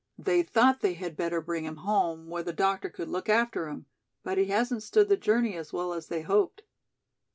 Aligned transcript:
They 0.17 0.41
thought 0.41 0.79
they 0.81 0.95
had 0.95 1.15
better 1.15 1.41
bring 1.41 1.63
him 1.63 1.75
home, 1.75 2.27
where 2.27 2.41
the 2.41 2.51
doctor 2.53 2.89
could 2.89 3.07
look 3.07 3.29
after 3.29 3.67
him, 3.67 3.85
but 4.23 4.39
he 4.39 4.45
hasn't 4.45 4.81
stood 4.81 5.09
the 5.09 5.15
journey 5.15 5.55
as 5.55 5.71
well 5.71 5.93
as 5.93 6.07
they 6.07 6.23
hoped." 6.23 6.63